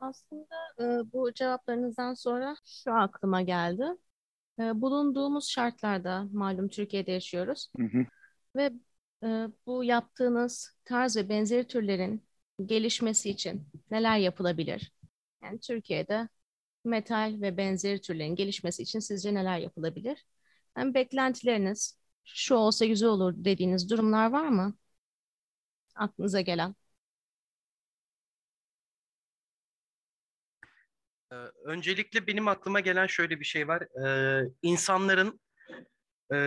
[0.00, 3.84] Aslında e, bu cevaplarınızdan sonra şu aklıma geldi.
[4.60, 8.06] E, bulunduğumuz şartlarda malum Türkiye'de yaşıyoruz Hı hı.
[8.56, 8.72] ve
[9.24, 12.24] e, bu yaptığınız tarz ve benzeri türlerin
[12.66, 14.92] gelişmesi için neler yapılabilir?
[15.42, 16.28] Yani Türkiye'de
[16.84, 20.26] metal ve benzeri türlerin gelişmesi için sizce neler yapılabilir?
[20.74, 24.74] Hem beklentileriniz şu olsa güzel olur dediğiniz durumlar var mı?
[25.94, 26.74] Aklınıza gelen.
[31.32, 33.82] Ee, öncelikle benim aklıma gelen şöyle bir şey var.
[34.06, 35.40] Ee, insanların
[36.32, 36.38] e,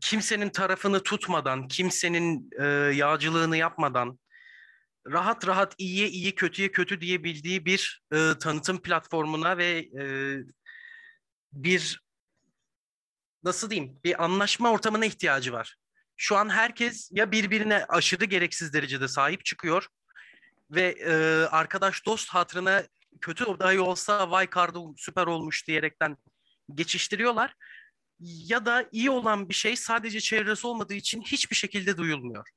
[0.00, 4.18] kimsenin tarafını tutmadan, kimsenin e, yağcılığını yapmadan
[5.06, 10.04] rahat rahat iyiye iyi, kötüye kötü diyebildiği bir e, tanıtım platformuna ve e,
[11.52, 12.04] bir
[13.44, 15.76] nasıl diyeyim bir anlaşma ortamına ihtiyacı var.
[16.16, 19.86] Şu an herkes ya birbirine aşırı gereksiz derecede sahip çıkıyor
[20.70, 21.14] ve e,
[21.46, 22.82] arkadaş dost hatırına
[23.20, 26.16] kötü dahi olsa vay kardo süper olmuş diyerekten
[26.74, 27.54] geçiştiriyorlar.
[28.20, 32.48] Ya da iyi olan bir şey sadece çevresi olmadığı için hiçbir şekilde duyulmuyor.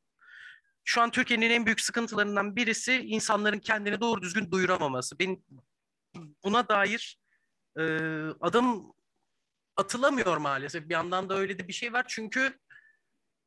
[0.84, 5.20] Şu an Türkiye'nin en büyük sıkıntılarından birisi insanların kendini doğru düzgün duyuramaması.
[5.20, 5.44] Ben
[6.44, 7.20] buna dair
[7.80, 7.84] e,
[8.42, 8.94] adım
[9.76, 10.90] atılamıyor maalesef.
[10.90, 12.06] Bir yandan da öyle de bir şey var.
[12.08, 12.60] Çünkü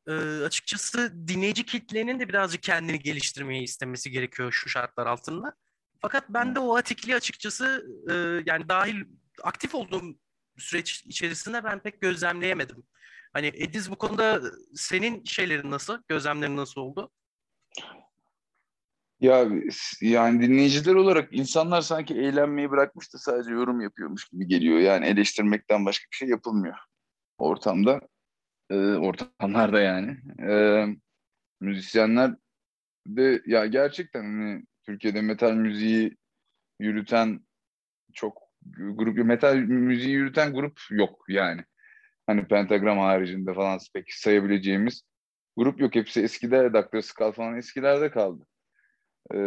[0.07, 0.11] e,
[0.43, 5.55] açıkçası dinleyici kitlenin de birazcık kendini geliştirmeyi istemesi gerekiyor şu şartlar altında.
[6.01, 8.13] Fakat ben de o atikliği açıkçası e,
[8.45, 9.03] yani dahil
[9.43, 10.15] aktif olduğum
[10.57, 12.83] süreç içerisinde ben pek gözlemleyemedim.
[13.33, 14.41] Hani Ediz bu konuda
[14.75, 17.11] senin şeylerin nasıl, gözlemlerin nasıl oldu?
[19.19, 19.47] Ya
[20.01, 24.79] yani dinleyiciler olarak insanlar sanki eğlenmeyi bırakmış da sadece yorum yapıyormuş gibi geliyor.
[24.79, 26.77] Yani eleştirmekten başka bir şey yapılmıyor
[27.37, 28.01] ortamda.
[28.69, 30.17] E, ortamlarda yani.
[30.49, 30.85] E,
[31.59, 32.35] müzisyenler
[33.07, 36.17] de ya gerçekten hani Türkiye'de metal müziği
[36.79, 37.39] yürüten
[38.13, 38.41] çok
[38.75, 41.61] grup metal müziği yürüten grup yok yani.
[42.27, 45.01] Hani Pentagram haricinde falan pek sayabileceğimiz
[45.57, 45.95] grup yok.
[45.95, 47.01] Hepsi eskide Dr.
[47.01, 48.45] Skull falan eskilerde kaldı.
[49.33, 49.37] Ee,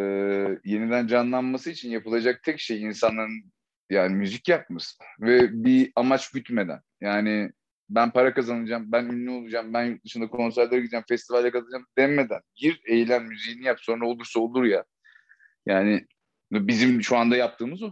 [0.64, 3.52] yeniden canlanması için yapılacak tek şey insanların
[3.90, 6.80] yani müzik yapması ve bir amaç gütmeden.
[7.00, 7.50] Yani
[7.88, 12.80] ben para kazanacağım, ben ünlü olacağım, ben yurt dışında konserlere gideceğim, festivale katılacağım demeden gir
[12.86, 14.84] eğlen müziğini yap sonra olursa olur ya.
[15.66, 16.06] Yani
[16.52, 17.90] bizim şu anda yaptığımız o.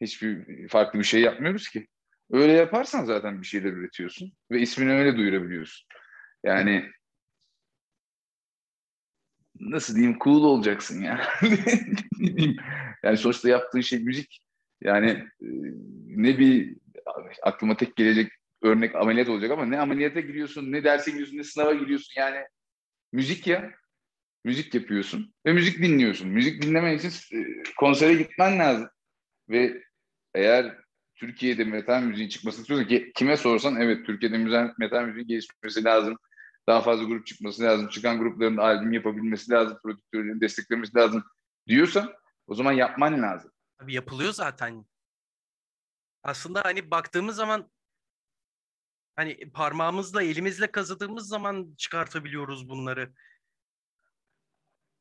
[0.00, 1.86] Hiçbir farklı bir şey yapmıyoruz ki.
[2.30, 5.88] Öyle yaparsan zaten bir şeyler üretiyorsun ve ismini öyle duyurabiliyorsun.
[6.44, 6.90] Yani
[9.60, 11.28] nasıl diyeyim cool olacaksın ya.
[13.02, 14.40] yani sonuçta yaptığın şey müzik.
[14.80, 15.10] Yani
[15.42, 15.48] e,
[16.06, 16.76] ne bir
[17.42, 18.32] aklıma tek gelecek
[18.62, 22.12] örnek ameliyat olacak ama ne ameliyata giriyorsun, ne derse giriyorsun, ne sınava giriyorsun.
[22.16, 22.44] Yani
[23.12, 23.79] müzik ya.
[24.44, 26.28] Müzik yapıyorsun ve müzik dinliyorsun.
[26.28, 28.88] Müzik dinlemen için e, konsere gitmen lazım.
[29.48, 29.84] Ve
[30.34, 30.76] eğer
[31.14, 34.38] Türkiye'de metal müziğin çıkmasını istiyorsan ki kime sorsan evet Türkiye'de
[34.78, 36.18] metal müziğin gelişmesi lazım.
[36.68, 37.88] Daha fazla grup çıkması lazım.
[37.88, 39.78] Çıkan grupların albüm yapabilmesi lazım.
[39.82, 41.24] Prodüktörlerin desteklemesi lazım
[41.68, 42.12] diyorsan
[42.46, 43.52] o zaman yapman lazım.
[43.78, 44.84] Tabii yapılıyor zaten.
[46.22, 47.70] Aslında hani baktığımız zaman
[49.16, 53.14] hani parmağımızla elimizle kazıdığımız zaman çıkartabiliyoruz bunları.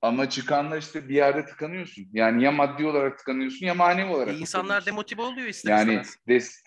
[0.02, 2.08] Ama çıkanla işte bir yerde tıkanıyorsun.
[2.14, 4.34] Yani ya maddi olarak tıkanıyorsun ya manevi olarak.
[4.34, 6.64] E insanlar demotive oluyor ister Yani des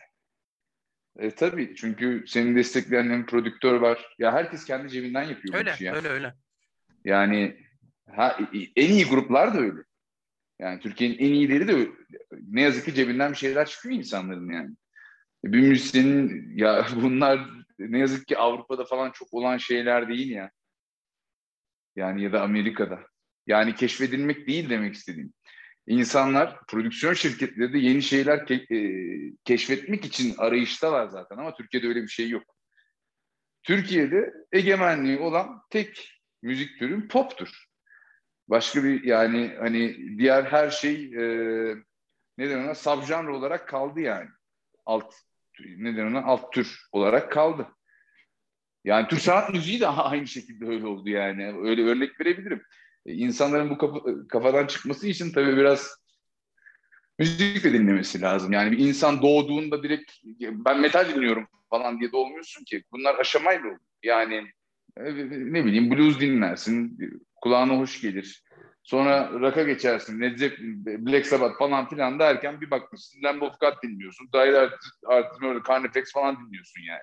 [1.19, 4.15] e, tabii çünkü senin destekleyen hem prodüktör var.
[4.19, 5.85] Ya herkes kendi cebinden yapıyor öyle, bu işi.
[5.85, 5.97] Yani.
[5.97, 6.35] Öyle öyle.
[7.05, 7.57] Yani
[8.11, 8.39] ha,
[8.77, 9.81] en iyi gruplar da öyle.
[10.59, 11.91] Yani Türkiye'nin en iyileri de öyle.
[12.33, 14.71] Ne yazık ki cebinden bir şeyler çıkıyor insanların yani.
[15.45, 20.51] Bir müzisyenin ya bunlar ne yazık ki Avrupa'da falan çok olan şeyler değil ya.
[21.97, 23.12] Yani ya da Amerika'da.
[23.47, 25.33] Yani keşfedilmek değil demek istediğim.
[25.87, 32.03] İnsanlar, prodüksiyon şirketleri de yeni şeyler ke- e, keşfetmek için arayıştalar zaten ama Türkiye'de öyle
[32.03, 32.57] bir şey yok.
[33.63, 37.65] Türkiye'de egemenliği olan tek müzik türü poptur.
[38.49, 41.25] Başka bir yani hani diğer her şey e,
[42.39, 44.29] neden ona subjanr olarak kaldı yani.
[44.87, 45.15] Alt
[45.59, 47.69] neden ona alt tür olarak kaldı.
[48.85, 51.47] Yani Türk sanat müziği de aynı şekilde öyle oldu yani.
[51.69, 52.63] Öyle örnek verebilirim.
[53.07, 55.97] E, insanların bu kafa, kafadan çıkması için tabii biraz
[57.19, 58.53] müzik de dinlemesi lazım.
[58.53, 62.85] Yani bir insan doğduğunda direkt ben metal dinliyorum falan diye doğmuyorsun ki.
[62.93, 63.79] Bunlar aşamayla olur.
[64.03, 64.35] Yani
[64.97, 66.99] e, ne bileyim blues dinlersin,
[67.37, 68.43] kulağına hoş gelir.
[68.83, 73.83] Sonra rock'a geçersin, Led Zeppelin, Black Sabbath falan filan derken bir bakmışsın Lamb of God
[73.83, 74.29] dinliyorsun.
[74.35, 74.71] Dire
[75.07, 77.03] Artist Murder, Carnifex falan dinliyorsun yani.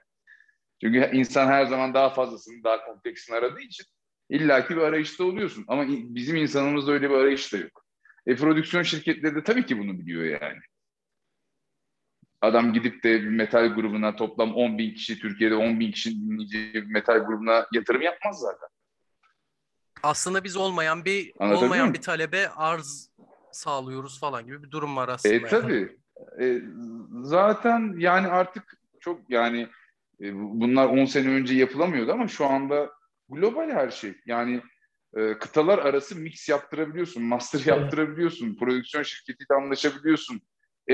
[0.81, 3.85] Çünkü insan her zaman daha fazlasını, daha kompleksini aradığı için
[4.29, 5.65] illaki bir arayışta oluyorsun.
[5.67, 7.85] Ama bizim insanımızda öyle bir arayış da yok.
[8.27, 10.59] E prodüksiyon şirketleri de tabii ki bunu biliyor yani.
[12.41, 16.11] Adam gidip de bir metal grubuna toplam 10 bin kişi, Türkiye'de 10 bin kişi
[16.73, 18.69] bir metal grubuna yatırım yapmaz zaten.
[20.03, 23.09] Aslında biz olmayan bir olmayan bir talebe arz
[23.51, 25.35] sağlıyoruz falan gibi bir durum var aslında.
[25.35, 25.97] E tabii.
[26.41, 26.61] E,
[27.23, 29.67] zaten yani artık çok yani
[30.21, 32.98] e, bunlar 10 sene önce yapılamıyordu ama şu anda
[33.29, 34.13] global her şey.
[34.25, 34.61] Yani
[35.17, 40.41] e, kıtalar arası mix yaptırabiliyorsun, master yaptırabiliyorsun, prodüksiyon şirketiyle anlaşabiliyorsun.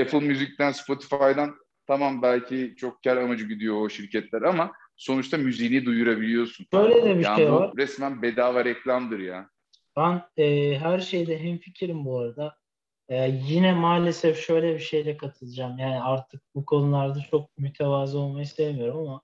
[0.00, 1.56] Apple Müzik'ten, Spotify'dan
[1.86, 6.66] tamam belki çok kar amacı gidiyor o şirketler ama sonuçta müziğini duyurabiliyorsun.
[6.72, 7.72] Böyle de bir yani şey var.
[7.76, 9.50] Resmen bedava reklamdır ya.
[9.96, 12.56] Ben e, her şeyde hemfikirim bu arada.
[13.08, 15.78] E, yine maalesef şöyle bir şeyle katılacağım.
[15.78, 19.22] Yani artık bu konularda çok mütevazı olmayı sevmiyorum ama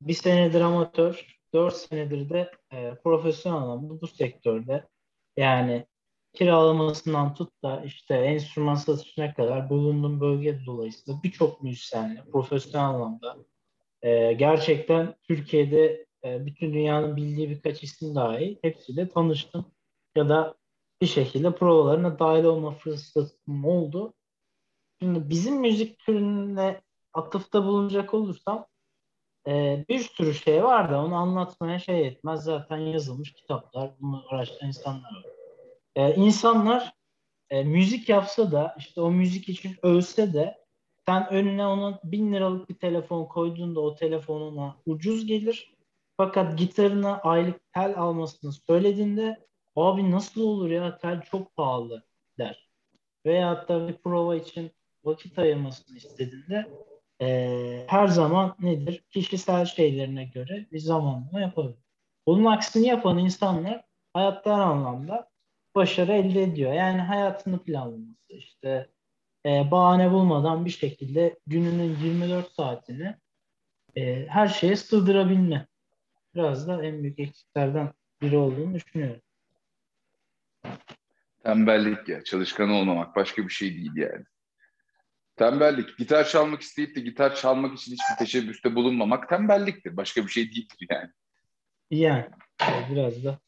[0.00, 4.88] bir senedir amatör, dört senedir de e, profesyonel anlamda bu sektörde
[5.36, 5.86] yani
[6.32, 13.36] kiralamasından tut da işte enstrüman satışına kadar bulunduğum bölge dolayısıyla birçok müzisyenle profesyonel anlamda
[14.02, 19.66] e, gerçekten Türkiye'de e, bütün dünyanın bildiği birkaç isim dahi hepsiyle tanıştım
[20.16, 20.54] ya da
[21.00, 24.14] bir şekilde provalarına dahil olma fırsatım oldu.
[25.02, 26.80] Şimdi bizim müzik türüne
[27.12, 28.66] atıfta bulunacak olursam
[29.46, 32.44] e, bir sürü şey var da onu anlatmaya şey etmez.
[32.44, 35.24] Zaten yazılmış kitaplar, bunu araştıran insanlar var.
[35.96, 36.92] E, insanlar
[37.50, 40.62] e, müzik yapsa da işte o müzik için ölse de
[41.06, 45.74] sen önüne ona bin liralık bir telefon koyduğunda o telefonuna ucuz gelir.
[46.16, 49.46] Fakat gitarına aylık tel almasını söylediğinde
[49.76, 52.04] abi nasıl olur ya tel çok pahalı
[52.38, 52.68] der.
[53.26, 54.70] Veya da bir prova için
[55.04, 56.66] vakit ayırmasını istediğinde
[57.22, 59.04] e, her zaman nedir?
[59.10, 61.78] Kişisel şeylerine göre bir zamanlama yapabilir.
[62.26, 63.84] Bunun aksini yapan insanlar
[64.14, 65.30] hayatta her anlamda
[65.74, 66.72] başarı elde ediyor.
[66.72, 68.88] Yani hayatını planlaması işte
[69.46, 73.14] e, bahane bulmadan bir şekilde gününün 24 saatini
[73.96, 75.66] e, her şeye sığdırabilme.
[76.34, 77.92] Biraz da en büyük eksiklerden
[78.22, 79.20] biri olduğunu düşünüyorum.
[81.42, 82.24] Tembellik ya.
[82.24, 84.24] Çalışkan olmamak başka bir şey değil yani.
[85.36, 85.98] Tembellik.
[85.98, 89.96] Gitar çalmak isteyip de gitar çalmak için hiçbir teşebbüste bulunmamak tembelliktir.
[89.96, 91.10] Başka bir şey değildir yani.
[91.90, 92.26] Yani
[92.90, 93.38] biraz da.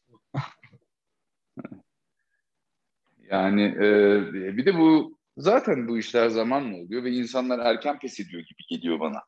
[3.31, 8.41] yani e, bir de bu zaten bu işler zamanla oluyor ve insanlar erken pes ediyor
[8.41, 9.21] gibi geliyor bana.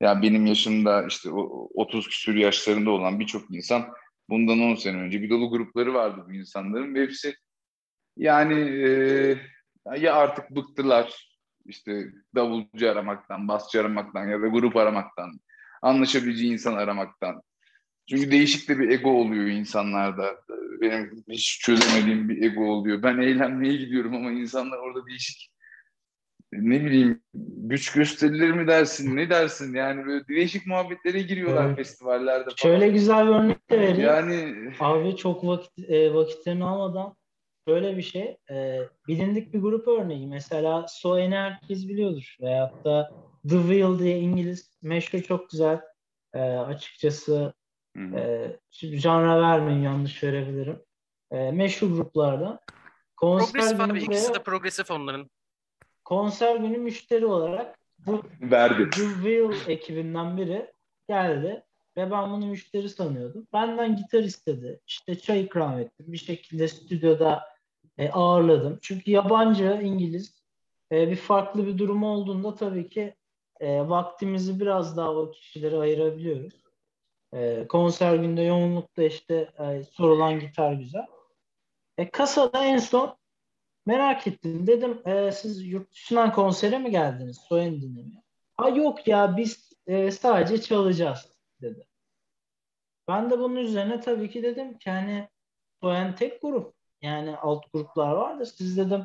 [0.00, 3.94] Yani benim yaşımda işte 30 küsur yaşlarında olan birçok insan
[4.28, 7.34] bundan 10 sene önce bir dolu grupları vardı bu insanların ve hepsi
[8.16, 9.38] yani e,
[9.98, 11.35] ya artık bıktılar
[11.68, 15.40] işte davulcu aramaktan, basçı aramaktan ya da grup aramaktan,
[15.82, 17.42] anlaşabileceği insan aramaktan.
[18.10, 20.36] Çünkü değişik de bir ego oluyor insanlarda.
[20.80, 23.02] Benim hiç çözemediğim bir ego oluyor.
[23.02, 25.50] Ben eğlenmeye gidiyorum ama insanlar orada değişik
[26.52, 31.76] ne bileyim güç gösterileri mi dersin ne dersin yani böyle değişik muhabbetlere giriyorlar evet.
[31.76, 32.56] festivallerde falan.
[32.56, 34.00] Şöyle güzel bir örnek de vereyim.
[34.00, 37.14] Yani abi çok vakit e, vakitlerini almadan
[37.66, 38.36] Böyle bir şey.
[38.50, 40.26] E, bilindik bir grup örneği.
[40.26, 42.36] Mesela Soen'i herkes biliyordur.
[42.40, 43.12] Veyahut da
[43.48, 45.80] The Wheel diye İngiliz meşhur çok güzel.
[46.34, 47.54] E, açıkçası
[47.96, 50.82] e, şimdi janra vermeyin yanlış verebilirim.
[51.30, 52.60] E, meşhur gruplardan.
[53.16, 53.98] Konser progresif abi.
[53.98, 55.30] İkisi de progresif onların.
[56.04, 58.90] Konser günü müşteri olarak bu Verdi.
[58.90, 60.72] The Wheel ekibinden biri
[61.08, 61.62] geldi.
[61.96, 63.46] Ve ben bunu müşteri sanıyordum.
[63.52, 64.80] Benden gitar istedi.
[64.86, 66.06] İşte çay ikram ettim.
[66.08, 67.55] Bir şekilde stüdyoda
[67.98, 68.78] e, ağırladım.
[68.82, 70.42] Çünkü yabancı, İngiliz
[70.92, 73.14] e, bir farklı bir durum olduğunda tabii ki
[73.60, 76.66] e, vaktimizi biraz daha o kişilere ayırabiliyoruz.
[77.68, 79.52] Konser günde yoğunlukta işte
[79.92, 81.06] sorulan gitar güzel.
[81.98, 83.16] E, kasada en son
[83.86, 84.66] merak ettim.
[84.66, 87.36] Dedim e, siz yurt dışından konsere mi geldiniz?
[87.48, 88.22] Soyan dinlemeye.
[88.56, 91.86] Ha yok ya biz e, sadece çalacağız dedi.
[93.08, 95.28] Ben de bunun üzerine tabii ki dedim ki hani
[95.82, 96.75] Soyan tek grup
[97.06, 99.04] yani alt gruplar var siz dedim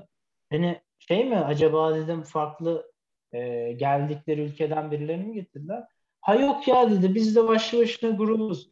[0.50, 2.91] hani şey mi acaba dedim farklı
[3.34, 5.84] e, geldikleri ülkeden birilerini mi getirdiler?
[6.22, 8.72] Ha yok ya dedi biz de başlı başına grubuz.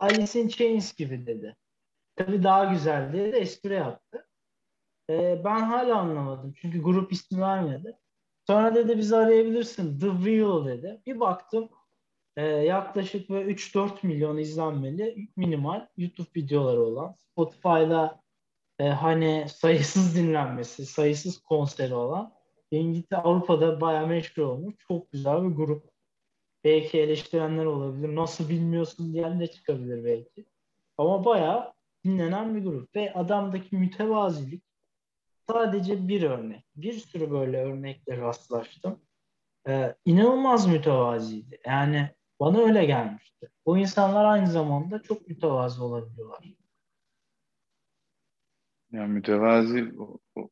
[0.00, 1.56] Alice in Chains gibi dedi.
[2.16, 4.26] Tabii daha güzel dedi espri yaptı.
[5.10, 7.98] E, ben hala anlamadım çünkü grup ismi vermedi.
[8.46, 11.02] Sonra dedi bizi arayabilirsin The Wheel dedi.
[11.06, 11.68] Bir baktım
[12.36, 18.20] e, yaklaşık ve 3-4 milyon izlenmeli minimal YouTube videoları olan Spotify'da
[18.80, 22.32] e, hani sayısız dinlenmesi, sayısız konseri olan
[22.70, 24.74] İngiltere Avrupa'da bayağı meşhur olmuş.
[24.88, 25.90] Çok güzel bir grup.
[26.64, 28.16] Belki eleştirenler olabilir.
[28.16, 30.46] Nasıl bilmiyorsun diyen de çıkabilir belki.
[30.98, 31.72] Ama bayağı
[32.04, 32.96] dinlenen bir grup.
[32.96, 34.62] Ve adamdaki mütevazilik
[35.48, 36.64] sadece bir örnek.
[36.76, 39.00] Bir sürü böyle örnekle rastlaştım.
[39.68, 41.60] Ee, inanılmaz mütevaziydi.
[41.66, 42.10] Yani
[42.40, 43.50] bana öyle gelmişti.
[43.66, 46.59] Bu insanlar aynı zamanda çok mütevazı olabiliyorlar.
[48.92, 49.92] Ya mütevazi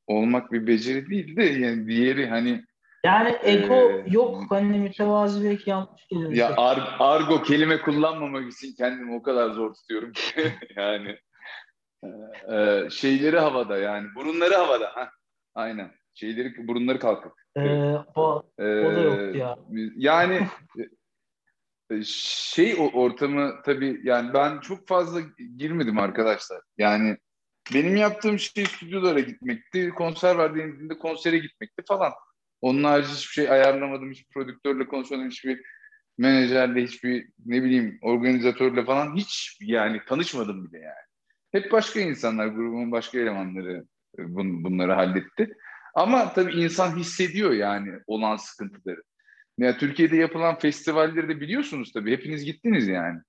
[0.07, 2.65] olmak bir beceri değil de yani diğeri hani
[3.05, 6.37] yani ego ee, yok hani mütevazi belki yanlış kelime.
[6.37, 11.19] Ya ar, argo kelime kullanmamak için kendimi o kadar zor tutuyorum ki yani
[12.53, 15.11] e, şeyleri havada yani burunları havada ha
[15.55, 17.33] aynen şeyleri burunları kalkıp.
[17.57, 19.57] Ee, o, ee, o da yok ya.
[19.97, 20.47] Yani
[22.05, 25.21] şey o ortamı tabii yani ben çok fazla
[25.57, 26.61] girmedim arkadaşlar.
[26.79, 27.17] Yani
[27.75, 29.89] benim yaptığım şey stüdyolara gitmekti.
[29.89, 32.13] Konser var denildiğinde konsere gitmekti falan.
[32.61, 34.11] Onun harici hiçbir şey ayarlamadım.
[34.11, 35.31] Hiçbir prodüktörle konuşmadım.
[35.31, 35.61] Hiçbir
[36.19, 41.09] menajerle, hiçbir ne bileyim organizatörle falan hiç yani tanışmadım bile yani.
[41.53, 43.85] Hep başka insanlar, grubun başka elemanları
[44.19, 45.57] e, bun, bunları halletti.
[45.95, 49.03] Ama tabii insan hissediyor yani olan sıkıntıları.
[49.59, 52.13] Ya Türkiye'de yapılan festivalleri de biliyorsunuz tabii.
[52.13, 53.21] Hepiniz gittiniz yani.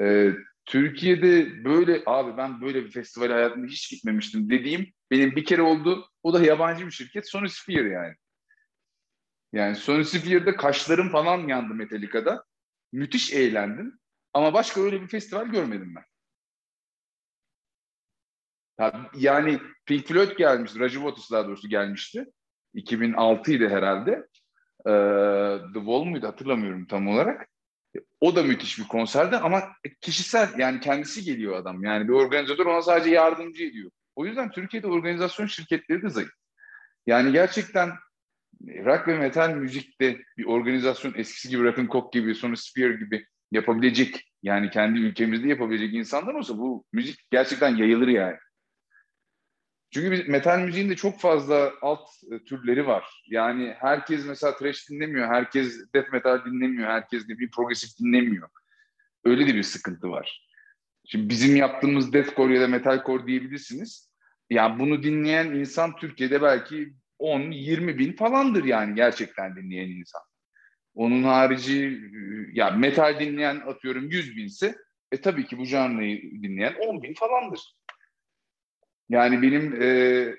[0.00, 0.32] Ee,
[0.68, 6.08] Türkiye'de böyle abi ben böyle bir festival hayatımda hiç gitmemiştim dediğim benim bir kere oldu.
[6.22, 7.30] O da yabancı bir şirket.
[7.30, 8.14] Sony Sphere yani.
[9.52, 12.44] Yani Sony Sphere'de kaşlarım falan yandı Metallica'da.
[12.92, 13.98] Müthiş eğlendim.
[14.34, 16.04] Ama başka öyle bir festival görmedim ben.
[19.14, 20.78] Yani Pink Floyd gelmişti.
[20.78, 22.26] Roger Waters daha doğrusu gelmişti.
[22.74, 24.10] 2006 idi herhalde.
[24.86, 24.92] Ee,
[25.74, 27.48] The Wall muydu hatırlamıyorum tam olarak.
[28.20, 29.62] O da müthiş bir konserdi ama
[30.00, 31.84] kişisel yani kendisi geliyor adam.
[31.84, 33.90] Yani bir organizatör ona sadece yardımcı ediyor.
[34.16, 36.30] O yüzden Türkiye'de organizasyon şirketleri de zayıf.
[37.06, 37.90] Yani gerçekten
[38.66, 44.32] rock ve metal müzikte bir organizasyon eskisi gibi Rock'n Coke gibi, sonra Sphere gibi yapabilecek
[44.42, 48.36] yani kendi ülkemizde yapabilecek insanlar olsa bu müzik gerçekten yayılır yani.
[49.90, 53.04] Çünkü biz, metal müziğin de çok fazla alt e, türleri var.
[53.26, 58.48] Yani herkes mesela thrash dinlemiyor, herkes death metal dinlemiyor, herkes de bir progresif dinlemiyor.
[59.24, 60.48] Öyle de bir sıkıntı var.
[61.04, 64.10] Şimdi bizim yaptığımız deathcore ya da metalcore diyebilirsiniz.
[64.50, 70.22] Yani bunu dinleyen insan Türkiye'de belki 10-20 bin falandır yani gerçekten dinleyen insan.
[70.94, 72.00] Onun harici
[72.52, 74.76] ya metal dinleyen atıyorum 100 binse
[75.12, 77.60] e tabii ki bu canlıyı dinleyen 10 bin falandır.
[79.08, 80.36] Yani benim e,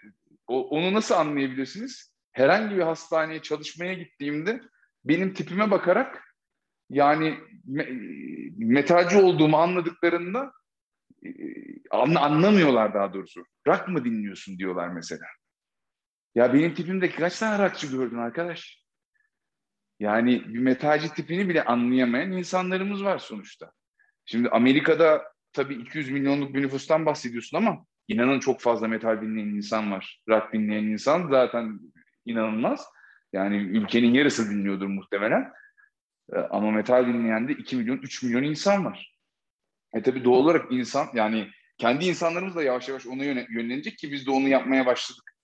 [0.47, 2.13] onu nasıl anlayabilirsiniz?
[2.31, 4.61] Herhangi bir hastaneye çalışmaya gittiğimde
[5.05, 6.35] benim tipime bakarak
[6.89, 7.87] yani me,
[8.57, 10.51] metalci olduğumu anladıklarında
[11.25, 11.29] e,
[11.91, 13.45] anla, anlamıyorlar daha doğrusu.
[13.67, 15.25] Rock mı dinliyorsun diyorlar mesela.
[16.35, 18.83] Ya benim tipimde kaç tane rockçı gördün arkadaş?
[19.99, 23.71] Yani bir metalci tipini bile anlayamayan insanlarımız var sonuçta.
[24.25, 25.23] Şimdi Amerika'da
[25.53, 30.21] tabii 200 milyonluk bir nüfustan bahsediyorsun ama inanın çok fazla metal dinleyen insan var.
[30.29, 31.79] Rock dinleyen insan zaten
[32.25, 32.85] inanılmaz.
[33.33, 35.51] Yani ülkenin yarısı dinliyordur muhtemelen.
[36.33, 39.15] Ee, ama metal dinleyen de 2 milyon, 3 milyon insan var.
[39.93, 41.47] E tabii doğal olarak insan yani
[41.77, 45.35] kendi insanlarımız da yavaş yavaş ona yönlenecek ki biz de onu yapmaya başladık.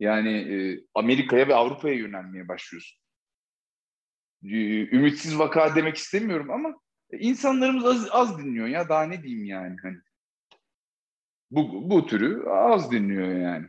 [0.00, 2.98] Yani e, Amerika'ya ve Avrupa'ya yönelmeye başlıyoruz.
[4.92, 6.74] Ümitsiz vaka demek istemiyorum ama
[7.12, 9.96] insanlarımız az, az dinliyor ya daha ne diyeyim yani hani
[11.52, 13.66] bu, bu türü az dinliyor yani.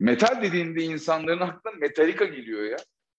[0.00, 2.76] Metal dediğinde insanların aklına Metallica geliyor ya.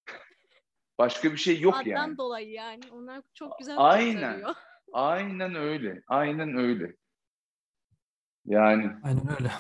[1.00, 2.00] Başka bir şey yok Addan yani.
[2.00, 2.82] Addan dolayı yani.
[2.92, 4.44] Onlar çok güzel Aynen.
[4.94, 6.02] Aynen öyle.
[6.08, 6.96] Aynen öyle.
[8.46, 8.92] Yani.
[9.04, 9.52] Aynen öyle.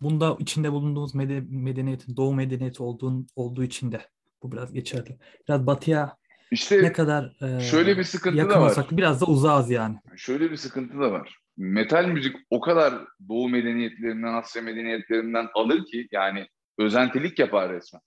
[0.00, 4.00] Bunda içinde bulunduğumuz medeniyetin doğu medeniyeti olduğun, olduğu için de
[4.42, 5.18] bu biraz geçerli.
[5.48, 6.16] Biraz batıya
[6.50, 8.70] işte ne kadar e, şöyle bir sıkıntı da var.
[8.70, 9.98] Olsak, biraz da uzağız yani.
[10.16, 12.94] Şöyle bir sıkıntı da var metal müzik o kadar
[13.28, 16.46] Doğu medeniyetlerinden, Asya medeniyetlerinden alır ki yani
[16.78, 18.02] özentilik yapar resmen.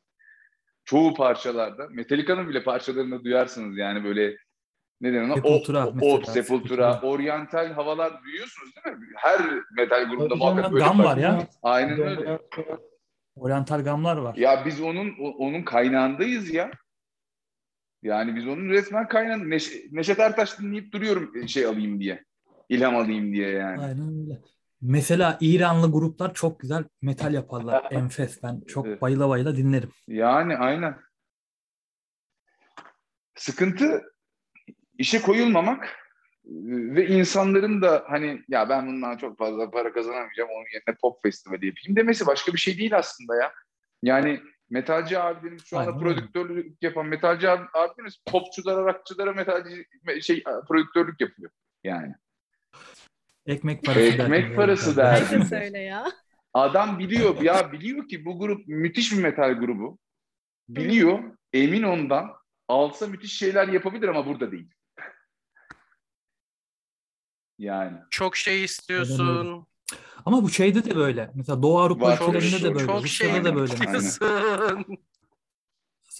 [0.85, 4.37] Çoğu parçalarda, Metallica'nın bile parçalarını duyarsınız yani böyle
[5.01, 9.05] ne denir Sepultura, o, Sepultura, oryantal havalar duyuyorsunuz değil mi?
[9.15, 9.41] Her
[9.77, 11.47] metal grubunda muhakkak böyle gam var ya.
[11.63, 12.39] Aynen öyle.
[13.35, 14.35] Oryantal gamlar var.
[14.35, 16.71] Ya biz onun onun kaynağındayız ya.
[18.01, 19.45] Yani biz onun resmen kaynağında.
[19.45, 22.25] Neş Neşet Ertaş dinleyip duruyorum şey alayım diye
[22.69, 23.81] ilham alayım diye yani.
[23.81, 24.41] Aynen öyle.
[24.81, 27.87] Mesela İranlı gruplar çok güzel metal yaparlar.
[27.91, 28.43] Enfes.
[28.43, 29.89] Ben çok bayıla bayıla dinlerim.
[30.07, 30.95] Yani aynen.
[33.35, 34.01] Sıkıntı
[34.97, 35.95] işe koyulmamak
[36.95, 41.65] ve insanların da hani ya ben bundan çok fazla para kazanamayacağım onun yerine pop festivali
[41.65, 43.51] yapayım demesi başka bir şey değil aslında ya.
[44.03, 46.01] Yani metalci abilerimiz şu anda Aynen.
[46.01, 49.85] prodüktörlük yapan metalci abilerimiz popçulara, rockçılara metalci
[50.21, 51.51] şey prodüktörlük yapıyor
[51.83, 52.13] yani.
[53.45, 55.25] Ekmek parası Ekmek parası derdi.
[55.25, 56.11] Herkes öyle ya.
[56.53, 59.99] Adam biliyor ya biliyor ki bu grup müthiş bir metal grubu.
[60.69, 61.19] Biliyor,
[61.53, 62.25] emin ondan.
[62.67, 64.69] Alsa müthiş şeyler yapabilir ama burada değil.
[67.59, 67.97] Yani.
[68.09, 69.65] Çok şey istiyorsun.
[70.25, 71.31] Ama bu şeyde de böyle.
[71.35, 72.85] Mesela Doğu Avrupa ülkelerinde de böyle.
[72.85, 73.73] Çok Rusya'da şey da böyle.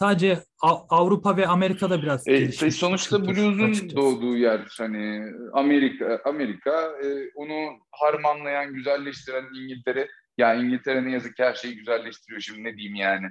[0.04, 2.76] Sadece Av- Avrupa ve Amerika'da biraz E, gelişmiş.
[2.76, 6.72] sonuçta blues'un doğduğu yer hani Amerika Amerika
[7.04, 7.54] e, onu
[7.92, 10.08] harmanlayan, güzelleştiren İngiltere.
[10.38, 13.28] Ya İngiltere ne yazık ki her şeyi güzelleştiriyor şimdi ne diyeyim yani.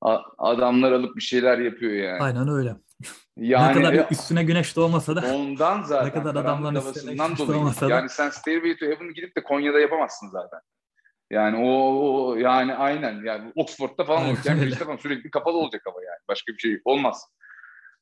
[0.00, 2.22] A- adamlar alıp bir şeyler yapıyor yani.
[2.22, 2.76] Aynen öyle.
[3.36, 7.38] Yani ne kadar e, üstüne güneş doğmasa da ondan zaten Ne kadar adamların üstüne güneş
[7.38, 10.60] doğmasa da- Yani sen Stairway to Heaven'ı gidip de Konya'da yapamazsın zaten.
[11.34, 14.38] Yani o, o- yani aynen yani Oxford'da falan olur.
[14.44, 16.18] Cambridge'de falan sürekli kapalı olacak hava yani.
[16.28, 17.22] Başka bir şey olmaz.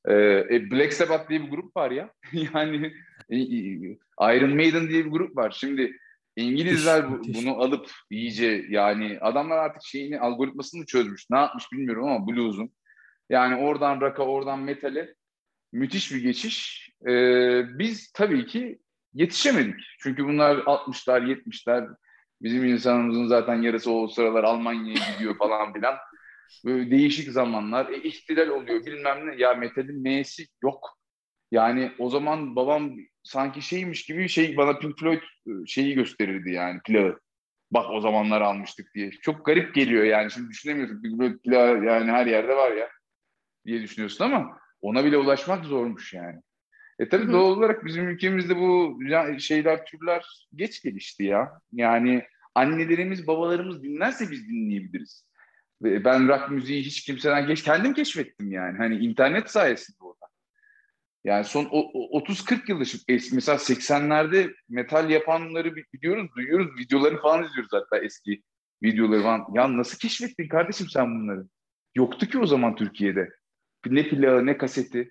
[0.09, 0.15] Ee,
[0.51, 2.11] e, Black Sabbath diye bir grup var ya.
[2.55, 2.93] yani
[3.31, 5.57] e, e, Iron Maiden diye bir grup var.
[5.61, 5.99] Şimdi
[6.37, 7.37] İngilizler müthiş.
[7.37, 11.31] bunu alıp iyice yani adamlar artık şeyini algoritmasını çözmüş.
[11.31, 12.73] Ne yapmış bilmiyorum ama blues'un.
[13.31, 15.15] Yani oradan rock'a oradan metale
[15.73, 16.89] müthiş bir geçiş.
[17.09, 18.79] Ee, biz tabii ki
[19.15, 19.81] yetişemedik.
[19.99, 21.95] Çünkü bunlar 60'lar 70'ler
[22.43, 25.95] bizim insanımızın zaten yarısı o sıralar Almanya'ya gidiyor falan filan.
[26.65, 27.89] Böyle değişik zamanlar.
[27.89, 29.35] E, ihtilal oluyor bilmem ne.
[29.37, 30.99] Ya metalin neyesi yok.
[31.51, 36.81] Yani o zaman babam sanki şeymiş gibi şey bana Pink Floyd e, şeyi gösterirdi yani
[36.85, 37.21] plağı.
[37.71, 39.11] Bak o zamanlar almıştık diye.
[39.11, 40.31] Çok garip geliyor yani.
[40.31, 41.03] Şimdi düşünemiyorsun.
[41.03, 42.89] Pink Floyd plağı yani her yerde var ya
[43.67, 46.41] diye düşünüyorsun ama ona bile ulaşmak zormuş yani.
[46.99, 47.33] E tabii Hı hı.
[47.33, 48.99] doğal olarak bizim ülkemizde bu
[49.39, 51.61] şeyler, türler geç gelişti ya.
[51.73, 55.27] Yani annelerimiz, babalarımız dinlerse biz dinleyebiliriz.
[55.83, 58.79] Ben rock müziği hiç kimseden geç kendim keşfettim yani.
[58.79, 60.27] Hani internet sayesinde orada.
[61.25, 66.79] Yani son o- o- 30-40 yılda şu- eski mesela 80'lerde metal yapanları bi- biliyoruz, duyuyoruz,
[66.79, 68.43] videolarını falan izliyoruz hatta eski
[68.83, 69.47] videoları falan.
[69.55, 71.45] Ya nasıl keşfettin kardeşim sen bunları?
[71.95, 73.29] Yoktu ki o zaman Türkiye'de.
[73.87, 75.11] Ne plağı ne kaseti.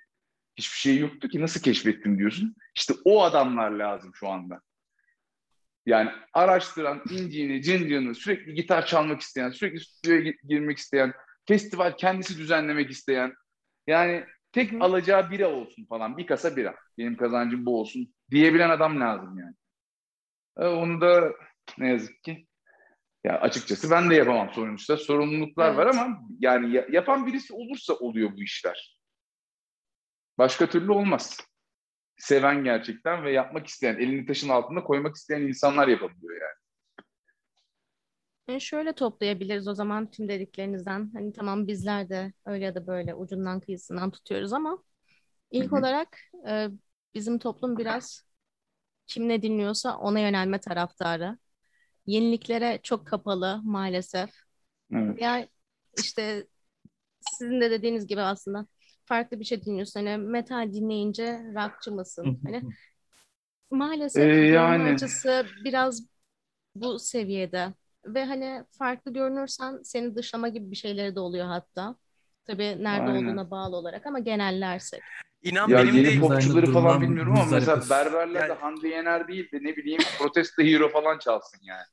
[0.62, 2.56] Hiçbir şey yoktu ki nasıl keşfettin diyorsun.
[2.76, 4.62] İşte o adamlar lazım şu anda.
[5.86, 11.14] Yani araştıran, inciğini, cincini, sürekli gitar çalmak isteyen, sürekli stüdyoya gi- girmek isteyen,
[11.48, 13.34] festival kendisi düzenlemek isteyen.
[13.88, 16.18] Yani tek alacağı bira olsun falan.
[16.18, 16.76] Bir kasa bira.
[16.98, 19.56] Benim kazancım bu olsun diyebilen adam lazım yani.
[20.58, 21.32] E, Onu da
[21.78, 22.48] ne yazık ki
[23.24, 24.98] ya açıkçası ben de yapamam sonuçta.
[24.98, 25.78] Sorumluluklar Evet.
[25.78, 29.01] var ama yani ya- yapan birisi olursa oluyor bu işler.
[30.38, 31.38] Başka türlü olmaz.
[32.18, 36.62] Seven gerçekten ve yapmak isteyen, elini taşın altında koymak isteyen insanlar yapabiliyor yani.
[38.48, 41.12] E, şöyle toplayabiliriz o zaman tüm dediklerinizden.
[41.14, 44.84] Hani tamam bizler de öyle ya da böyle ucundan kıyısından tutuyoruz ama
[45.52, 46.18] ilk olarak
[46.48, 46.68] e,
[47.14, 48.24] bizim toplum biraz
[49.08, 51.38] kim ne dinliyorsa ona yönelme taraftarı.
[52.06, 54.30] Yeniliklere çok kapalı maalesef.
[54.94, 55.22] Evet.
[55.22, 55.48] Ya
[55.98, 56.48] işte
[57.32, 58.68] sizin de dediğiniz gibi aslında
[59.12, 60.06] farklı bir şey dinliyorsun.
[60.06, 62.40] Hani metal dinleyince rockçı mısın?
[62.46, 62.62] Hani
[63.72, 64.84] maalesef Ee, yani.
[64.94, 66.04] açısı biraz
[66.76, 67.74] bu seviyede.
[68.06, 71.96] Ve hani farklı görünürsen seni dışlama gibi bir şeyleri de oluyor hatta.
[72.46, 73.26] Tabii nerede Aynen.
[73.26, 75.02] olduğuna bağlı olarak ama genellersek.
[75.44, 77.90] İnan Ya benim yeni de pop- popçuları falan bilmiyorum ama mesela olsun.
[77.90, 81.86] berberlerde Yani- Hande Yener değil de ne bileyim Protesta Hero falan çalsın yani.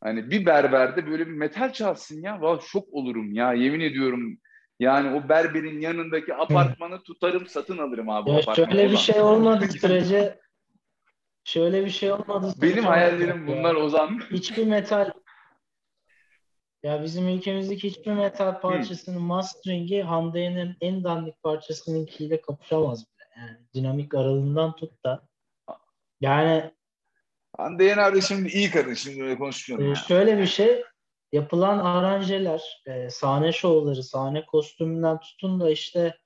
[0.00, 2.40] Hani bir berberde böyle bir metal çalsın ya.
[2.40, 4.38] Vallahi şok olurum ya yemin ediyorum.
[4.80, 8.56] Yani o berberin yanındaki apartmanı tutarım satın alırım abi Ya apartmanı.
[8.70, 8.96] şöyle bir Ulan.
[8.96, 10.40] şey olmadığı sürece
[11.44, 13.56] şöyle bir şey sürece Benim hayallerim ya.
[13.56, 14.20] bunlar Ozan.
[14.30, 15.10] Hiçbir metal
[16.82, 23.24] ya bizim ülkemizdeki hiçbir metal parçasının mastering'i Hande Yener'in en dandik parçasınınkiyle kapışamaz bile.
[23.36, 25.22] Yani dinamik aralığından tut da
[26.20, 26.70] yani
[27.56, 29.94] Hande Yener de şimdi iyi kadın şimdi öyle konuşmuyorum e, ya.
[29.94, 30.84] şöyle bir şey
[31.32, 36.16] yapılan aranjeler, e, sahne şovları, sahne kostümünden tutun da işte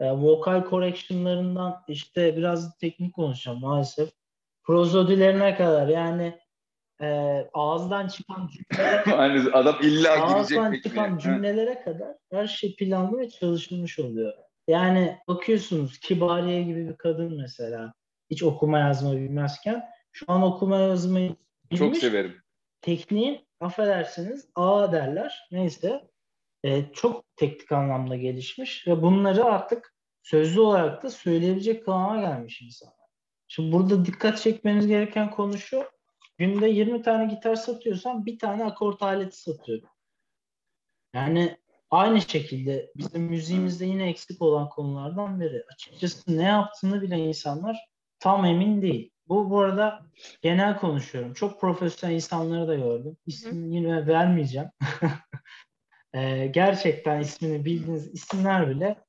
[0.00, 4.10] e, vokal correction'larından işte biraz teknik konuşacağım maalesef.
[4.62, 6.38] Prozodilerine kadar yani
[7.00, 7.06] e,
[7.54, 11.18] ağızdan çıkan cümlelere, hani adam illa ağızdan çıkan Ha.
[11.18, 14.32] cümlelere kadar her şey planlı ve çalışılmış oluyor.
[14.68, 17.94] Yani bakıyorsunuz Kibariye gibi bir kadın mesela
[18.30, 21.36] hiç okuma yazma bilmezken şu an okuma yazmayı
[21.70, 22.36] Çok bilmiş severim.
[22.80, 26.10] tekniğin affedersiniz A derler neyse
[26.64, 33.04] e, çok teknik anlamda gelişmiş ve bunları artık sözlü olarak da söyleyebilecek kıvama gelmiş insanlar.
[33.48, 35.84] Şimdi burada dikkat çekmeniz gereken konu şu.
[36.38, 39.88] Günde 20 tane gitar satıyorsan bir tane akort aleti satıyorum.
[41.14, 41.58] Yani
[41.90, 45.64] aynı şekilde bizim müziğimizde yine eksik olan konulardan biri.
[45.72, 47.76] Açıkçası ne yaptığını bile insanlar
[48.18, 49.10] tam emin değil.
[49.28, 50.06] Bu bu arada
[50.42, 51.34] genel konuşuyorum.
[51.34, 53.16] Çok profesyonel insanları da gördüm.
[53.26, 54.68] İsmini yine vermeyeceğim.
[56.14, 59.04] ee, gerçekten ismini bildiğiniz isimler bile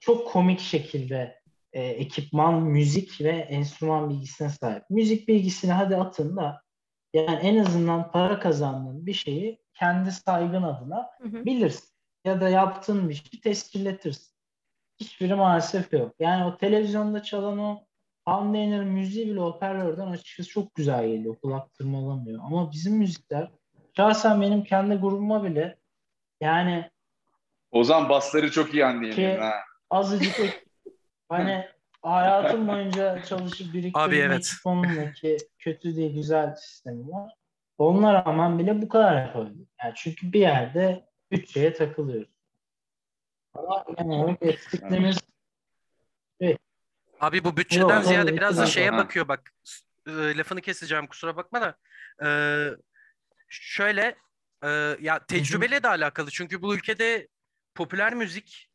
[0.00, 1.40] çok komik şekilde
[1.72, 4.82] e, ekipman, müzik ve enstrüman bilgisine sahip.
[4.90, 6.62] Müzik bilgisini hadi atın da
[7.14, 11.44] yani en azından para kazandığın bir şeyi kendi saygın adına hı hı.
[11.44, 11.88] bilirsin.
[12.24, 14.34] Ya da yaptığın bir şeyi tescilletirsin.
[15.00, 16.14] Hiçbiri maalesef yok.
[16.18, 17.86] Yani o televizyonda çalan o
[18.26, 21.36] Yener'in müziği bile hoparlörden açıkçası çok güzel geliyor.
[21.36, 22.40] Kulak tırmalamıyor.
[22.44, 23.50] Ama bizim müzikler
[23.96, 25.78] şahsen benim kendi grubuma bile
[26.40, 26.90] yani
[27.70, 29.52] Ozan basları çok iyi anlayabilirim ha.
[29.90, 30.64] Azıcık
[31.28, 31.64] hani
[32.02, 35.14] hayatım boyunca çalışıp biriktirdiğim evet.
[35.14, 37.34] ki kötü değil güzel sistemi var.
[37.78, 39.68] Ona rağmen bile bu kadar yapabildik.
[39.82, 42.34] Yani çünkü bir yerde bütçeye takılıyoruz.
[43.54, 45.16] Ama yani eksikliğimiz
[46.40, 46.56] şey,
[47.24, 49.52] Abi bu bütçeden Yok, ziyade biraz da şeye bakıyor bak.
[50.06, 51.76] E, lafını keseceğim kusura bakma da.
[52.26, 52.28] E,
[53.48, 54.16] şöyle
[54.62, 54.68] e,
[55.00, 56.30] ya tecrübeyle de alakalı.
[56.30, 57.28] Çünkü bu ülkede
[57.74, 58.70] popüler müzik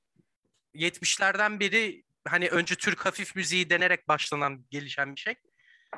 [0.75, 5.35] 70'lerden beri hani önce Türk hafif müziği denerek başlanan gelişen bir şey.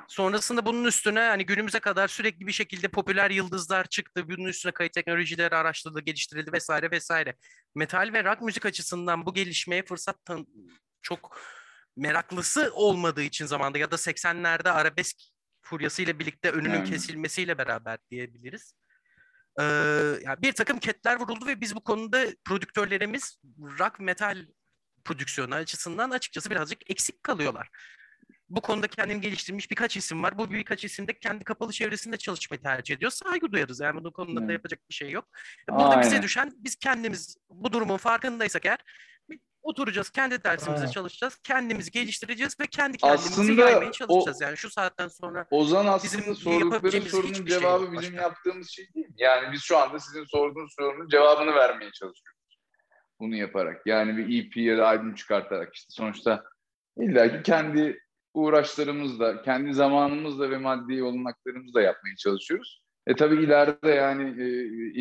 [0.07, 4.29] Sonrasında bunun üstüne hani günümüze kadar sürekli bir şekilde popüler yıldızlar çıktı.
[4.29, 7.35] Bunun üstüne kayıt teknolojileri araştırıldı, geliştirildi vesaire vesaire.
[7.75, 10.47] Metal ve rock müzik açısından bu gelişmeye fırsat tan-
[11.01, 11.37] çok
[11.97, 15.17] meraklısı olmadığı için zamanda ya da 80'lerde arabesk
[15.61, 16.89] furyasıyla birlikte önünün yani.
[16.89, 18.73] kesilmesiyle beraber diyebiliriz.
[19.59, 19.63] Ee,
[20.23, 23.37] yani bir takım ketler vuruldu ve biz bu konuda prodüktörlerimiz
[23.79, 24.45] rock metal
[25.05, 27.69] prodüksiyonu açısından açıkçası birazcık eksik kalıyorlar.
[28.49, 30.37] Bu konuda kendini geliştirmiş birkaç isim var.
[30.37, 33.11] Bu birkaç isim de kendi kapalı çevresinde çalışmayı tercih ediyor.
[33.11, 33.79] Saygı duyarız.
[33.79, 35.29] Yani bu konuda da yapacak bir şey yok.
[35.69, 36.01] Burada Aynen.
[36.01, 38.79] bize düşen biz kendimiz bu durumun farkındaysak eğer
[39.63, 40.91] oturacağız, kendi dersimize Aynen.
[40.91, 44.41] çalışacağız, kendimizi geliştireceğiz ve kendi kendimizi aslında yaymaya çalışacağız.
[44.41, 48.21] O, yani şu saatten sonra Ozan aslında bizim sordukları sorunun şey cevabı şey bizim başka.
[48.21, 49.07] yaptığımız şey değil.
[49.17, 52.41] Yani biz şu anda sizin sorduğunuz sorunun cevabını vermeye çalışıyoruz.
[53.19, 53.81] Bunu yaparak.
[53.85, 56.43] Yani bir EP ya da albüm çıkartarak işte sonuçta
[56.97, 57.99] illa ki kendi
[58.33, 62.80] uğraşlarımızla, kendi zamanımızla ve maddi olanaklarımızla yapmaya çalışıyoruz.
[63.07, 64.47] E tabii ileride yani e,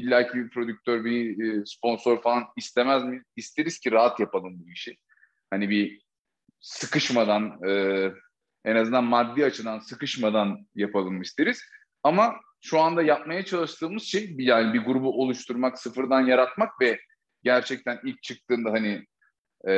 [0.00, 3.22] illaki bir prodüktör, bir e, sponsor falan istemez mi?
[3.36, 4.96] İsteriz ki rahat yapalım bu işi.
[5.50, 6.02] Hani bir
[6.60, 8.04] sıkışmadan, e,
[8.64, 11.62] en azından maddi açıdan sıkışmadan yapalım isteriz.
[12.02, 17.00] Ama şu anda yapmaya çalıştığımız şey yani bir grubu oluşturmak, sıfırdan yaratmak ve
[17.42, 19.06] gerçekten ilk çıktığında hani
[19.68, 19.74] e,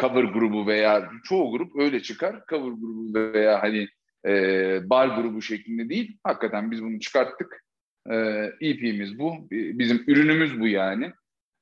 [0.00, 2.42] cover grubu veya çoğu grup öyle çıkar.
[2.50, 3.88] Cover grubu veya hani
[4.26, 6.18] e, bar grubu şeklinde değil.
[6.24, 7.64] Hakikaten biz bunu çıkarttık.
[8.10, 8.16] E,
[8.60, 9.48] EP'miz bu.
[9.50, 11.12] Bizim ürünümüz bu yani.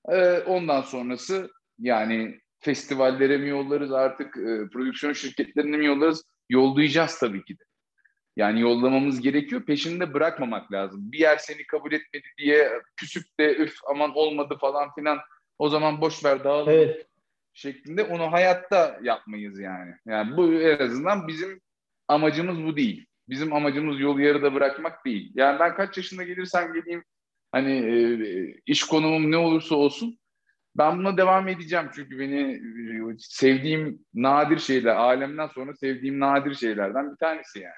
[0.09, 6.25] E, ondan sonrası yani festivallere mi yollarız artık, e, prodüksiyon şirketlerine mi yollarız?
[6.49, 7.63] Yollayacağız tabii ki de.
[8.37, 9.63] Yani yollamamız gerekiyor.
[9.63, 11.13] Peşinde bırakmamak lazım.
[11.13, 15.19] Bir yer seni kabul etmedi diye küsüp de üf aman olmadı falan filan
[15.59, 17.07] o zaman boş ver dağılalım evet.
[17.55, 19.95] şeklinde onu hayatta yapmayız yani.
[20.07, 21.61] Yani bu en azından bizim
[22.11, 23.07] amacımız bu değil.
[23.29, 25.33] Bizim amacımız yolu yarıda bırakmak değil.
[25.35, 27.05] Yani ben kaç yaşında gelirsem geleyim
[27.53, 28.21] hani e,
[28.67, 30.19] iş konumum ne olursa olsun
[30.77, 32.53] ben buna devam edeceğim çünkü beni
[33.13, 37.75] e, sevdiğim nadir şeyler, alemden sonra sevdiğim nadir şeylerden bir tanesi yani.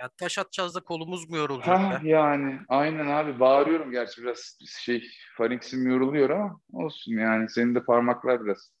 [0.00, 2.00] Ya taş atacağız da kolumuz mu yorulacak ha?
[2.04, 8.44] Yani aynen abi bağırıyorum gerçi biraz şey faringsim yoruluyor ama olsun yani senin de parmaklar
[8.44, 8.72] biraz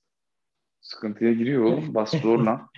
[0.80, 2.68] sıkıntıya giriyor oğlum bas zorla.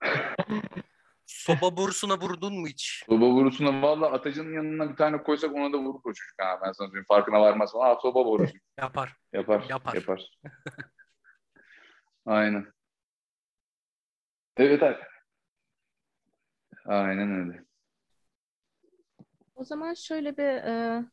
[1.26, 3.04] Soba borusuna vurdun mu hiç?
[3.06, 6.34] Soba borusuna valla atacının yanına bir tane koysak ona da vurur o çocuk.
[6.38, 7.90] Ha, ben sana söyleyeyim farkına varmaz falan.
[7.90, 8.54] Aa soba borusu.
[8.78, 9.16] yapar.
[9.32, 9.64] Yapar.
[9.68, 9.94] Yapar.
[9.94, 10.30] Yapar.
[12.26, 12.72] Aynen.
[14.56, 15.02] Evet abi.
[16.86, 17.64] Aynen öyle.
[19.54, 21.04] O zaman şöyle bir e,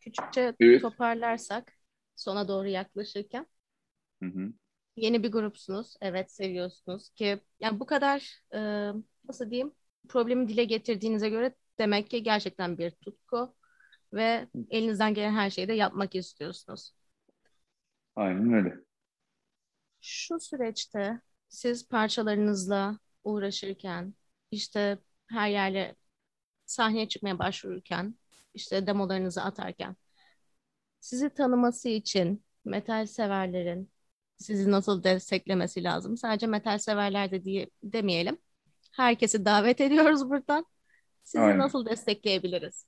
[0.00, 0.82] küçükçe evet.
[0.82, 1.72] toparlarsak
[2.16, 3.46] sona doğru yaklaşırken.
[4.22, 4.52] Hı hı.
[4.96, 5.94] Yeni bir grupsunuz.
[6.00, 8.58] Evet seviyorsunuz ki yani bu kadar e,
[9.28, 9.72] nasıl diyeyim
[10.08, 13.54] problemi dile getirdiğinize göre demek ki gerçekten bir tutku
[14.12, 16.92] ve elinizden gelen her şeyi de yapmak istiyorsunuz.
[18.16, 18.76] Aynen öyle.
[20.00, 24.14] Şu süreçte siz parçalarınızla uğraşırken
[24.50, 25.96] işte her yerle
[26.66, 28.14] sahneye çıkmaya başvururken
[28.54, 29.96] işte demolarınızı atarken
[31.00, 33.90] sizi tanıması için metal severlerin
[34.36, 36.16] sizi nasıl desteklemesi lazım?
[36.16, 38.38] Sadece metal severler de diye demeyelim.
[38.92, 40.66] Herkesi davet ediyoruz buradan.
[41.24, 41.58] Sizi Aynen.
[41.58, 42.86] nasıl destekleyebiliriz?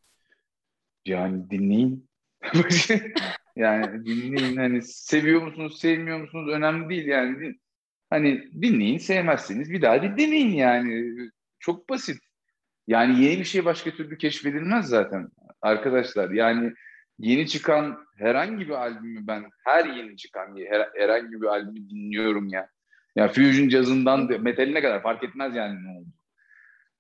[1.07, 2.09] Yani dinleyin.
[3.57, 4.57] yani dinleyin.
[4.57, 7.55] Hani seviyor musunuz, sevmiyor musunuz önemli değil yani.
[8.11, 11.15] Hani dinleyin, sevmezseniz bir daha dinlemeyin yani.
[11.59, 12.19] Çok basit.
[12.87, 15.29] Yani yeni bir şey başka türlü keşfedilmez zaten
[15.63, 16.31] arkadaşlar.
[16.31, 16.75] Yani
[17.19, 22.69] yeni çıkan herhangi bir albümü ben her yeni çıkan her, herhangi bir albümü dinliyorum ya.
[23.17, 26.09] Ya Fusion Jazz'ından metaline kadar fark etmez yani ne oldu.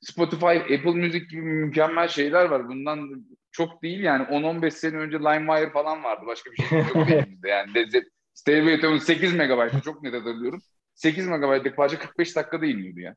[0.00, 2.68] Spotify, Apple Music gibi mükemmel şeyler var.
[2.68, 6.26] Bundan çok değil yani 10-15 sene önce LimeWire falan vardı.
[6.26, 7.48] Başka bir şey yok elimizde.
[7.48, 10.60] Yani de, Stairway to 8 MB çok net hatırlıyorum.
[10.94, 13.14] 8 MB'lık parça 45 dakikada iniyordu ya.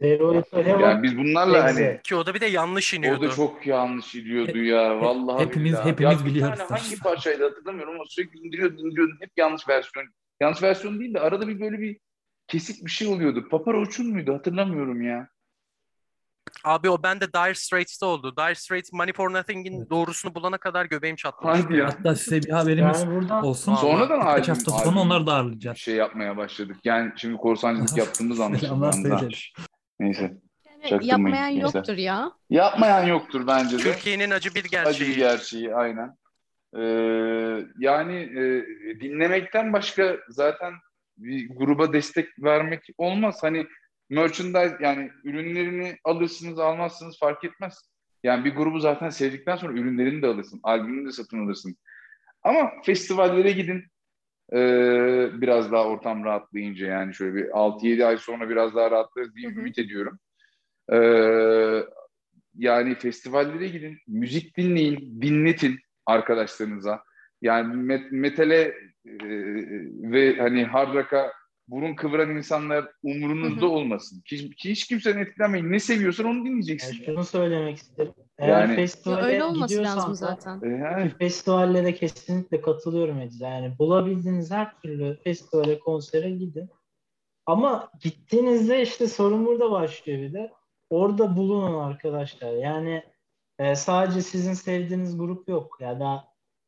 [0.00, 3.26] Yani biz bunlarla hani ki o da bir de yanlış iniyordu.
[3.26, 5.00] O da çok yanlış iniyordu ya.
[5.00, 5.88] Vallahi hepimiz billahi.
[5.88, 6.52] hepimiz ya biliyoruz.
[6.52, 9.16] Bir tane hangi parçaydı hatırlamıyorum ama sürekli indiriyordum, indiriyordum.
[9.20, 10.06] Hep yanlış versiyon.
[10.40, 11.98] Yanlış versiyon değil de arada bir böyle bir
[12.48, 13.48] kesik bir şey oluyordu.
[13.50, 15.28] Papa Roach'un muydu hatırlamıyorum ya.
[16.64, 18.36] Abi o bende Dire Straits'te oldu.
[18.36, 19.90] Dire Straits Money for Nothing'in evet.
[19.90, 21.62] doğrusunu bulana kadar göbeğim çatladı.
[21.62, 21.86] Hadi ya.
[21.98, 23.44] Hatta size bir haberimiz yani buradan...
[23.44, 23.74] olsun.
[23.74, 25.78] Sonradan Birkaç albüm, hafta sonra onları da ağırlayacağız.
[25.78, 26.76] Şey yapmaya başladık.
[26.84, 29.28] Yani şimdi korsancılık yaptığımız anlaşıldı.
[30.00, 30.34] Neyse.
[30.90, 31.78] Yani yapmayan Neyse.
[31.78, 32.32] yoktur ya.
[32.50, 33.82] Yapmayan yoktur bence de.
[33.82, 34.94] Türkiye'nin acı bir gerçeği.
[34.94, 36.16] Acı bir gerçeği aynen.
[36.76, 36.82] Ee,
[37.78, 38.64] yani e,
[39.00, 40.72] dinlemekten başka zaten
[41.18, 43.38] bir gruba destek vermek olmaz.
[43.42, 43.66] Hani
[44.10, 47.82] merchandise yani ürünlerini alırsınız almazsınız fark etmez.
[48.24, 50.60] Yani bir grubu zaten sevdikten sonra ürünlerini de alırsın.
[50.62, 51.76] Albümünü de satın alırsın.
[52.42, 53.84] Ama festivallere gidin.
[54.52, 59.50] Ee, biraz daha ortam rahatlayınca yani şöyle bir 6-7 ay sonra biraz daha rahatlarız diye
[59.50, 60.18] ümit ediyorum.
[60.92, 61.82] Ee,
[62.58, 67.02] yani festivallere gidin, müzik dinleyin, dinletin arkadaşlarınıza.
[67.42, 68.60] Yani met- metale
[69.06, 69.26] e,
[70.12, 71.32] ve hani hard rock'a
[71.68, 74.22] burun kıvıran insanlar umurunuzda olmasın.
[74.26, 75.72] Hiç, hiç kimsenin etkilenmeyin.
[75.72, 76.94] Ne seviyorsan onu dinleyeceksin.
[76.94, 78.14] Yani şunu söylemek isterim.
[78.38, 80.60] Eğer yani, festivale öyle olması lazım zaten.
[80.62, 81.10] E yani.
[81.18, 83.44] Festivallere kesinlikle katılıyorum Ece.
[83.44, 86.70] Yani bulabildiğiniz her türlü festivale, konsere gidin.
[87.46, 90.52] Ama gittiğinizde işte sorun burada başlıyor bir de.
[90.90, 92.52] Orada bulunun arkadaşlar.
[92.52, 93.02] Yani
[93.58, 95.76] e, sadece sizin sevdiğiniz grup yok.
[95.80, 96.24] Ya da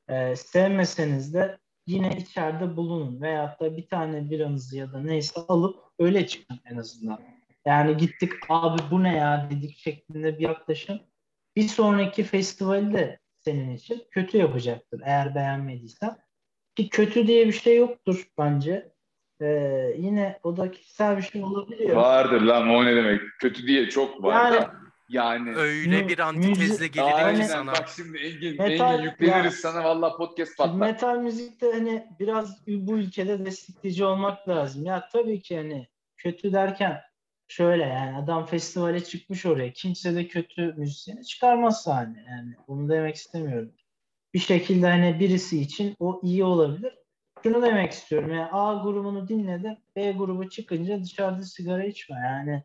[0.08, 5.76] e, sevmeseniz de yine içeride bulunun veyahut da bir tane biranızı ya da neyse alıp
[5.98, 7.20] öyle çıkın en azından.
[7.66, 11.00] Yani gittik abi bu ne ya dedik şeklinde bir yaklaşım.
[11.56, 16.16] Bir sonraki festivali de senin için kötü yapacaktır eğer beğenmediysen.
[16.76, 18.92] Ki kötü diye bir şey yoktur bence.
[19.40, 21.96] Ee, yine o da kişisel bir şey olabiliyor.
[21.96, 23.20] Vardır lan o ne demek.
[23.40, 24.52] Kötü diye çok var.
[24.52, 24.66] Yani
[25.08, 27.72] yani öyle bir antitezle gelir ki sana.
[27.72, 30.74] Bak şimdi Engin, metal, Engin yükleniriz ya, sana valla podcast patlar.
[30.74, 34.84] Metal müzikte hani biraz bu ülkede destekleyici olmak lazım.
[34.84, 37.00] Ya tabii ki hani kötü derken
[37.48, 39.72] şöyle yani adam festivale çıkmış oraya.
[39.72, 42.24] Kimse de kötü müzisyeni çıkarmaz sahne.
[42.28, 43.72] Yani bunu demek istemiyorum.
[44.34, 46.92] Bir şekilde hani birisi için o iyi olabilir.
[47.42, 48.32] Şunu demek istiyorum.
[48.34, 49.76] Yani A grubunu dinledim.
[49.96, 52.16] B grubu çıkınca dışarıda sigara içme.
[52.16, 52.62] Yani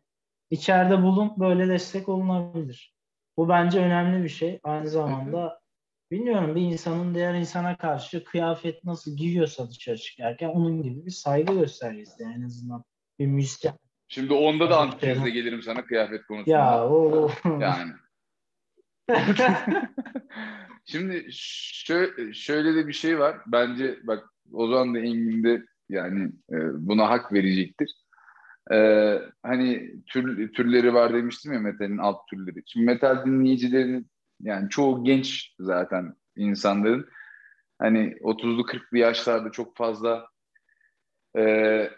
[0.54, 2.94] içeride bulun böyle destek olunabilir.
[3.36, 4.60] Bu bence önemli bir şey.
[4.62, 5.60] Aynı zamanda
[6.10, 11.54] bilmiyorum bir insanın diğer insana karşı kıyafet nasıl giyiyorsa dışarı çıkarken onun gibi bir saygı
[11.54, 12.84] göstergesi yani en azından
[13.18, 13.74] bir müzisyen.
[14.08, 16.56] Şimdi onda da antitezle gelirim sana kıyafet konusunda.
[16.56, 17.92] Ya o yani.
[20.84, 23.36] Şimdi şöyle, şöyle de bir şey var.
[23.46, 28.03] Bence bak o zaman da Engin de yani e, buna hak verecektir.
[28.72, 32.62] Ee, hani tür, türleri var demiştim ya metalin alt türleri.
[32.66, 37.08] Şimdi metal dinleyicilerinin yani çoğu genç zaten insanların
[37.78, 40.26] hani 30'lu 40'lı yaşlarda çok fazla
[41.36, 41.90] e,